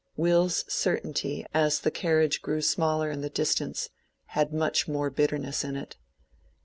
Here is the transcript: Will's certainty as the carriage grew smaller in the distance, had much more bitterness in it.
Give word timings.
Will's 0.17 0.65
certainty 0.67 1.45
as 1.53 1.81
the 1.81 1.91
carriage 1.91 2.41
grew 2.41 2.61
smaller 2.63 3.11
in 3.11 3.21
the 3.21 3.29
distance, 3.29 3.89
had 4.29 4.51
much 4.51 4.87
more 4.87 5.11
bitterness 5.11 5.63
in 5.63 5.75
it. 5.75 5.95